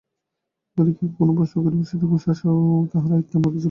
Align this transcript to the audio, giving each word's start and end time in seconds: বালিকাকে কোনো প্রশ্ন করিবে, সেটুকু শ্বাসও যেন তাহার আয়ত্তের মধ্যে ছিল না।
বালিকাকে 0.77 1.13
কোনো 1.19 1.31
প্রশ্ন 1.37 1.55
করিবে, 1.63 1.83
সেটুকু 1.83 2.15
শ্বাসও 2.17 2.51
যেন 2.51 2.89
তাহার 2.91 3.11
আয়ত্তের 3.11 3.39
মধ্যে 3.39 3.49
ছিল 3.49 3.53
না। 3.53 3.59